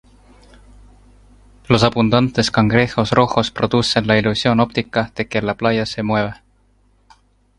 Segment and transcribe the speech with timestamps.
[1.67, 6.33] Los abundantes cangrejos rojos producen la ilusión óptica de que la playa se mueve.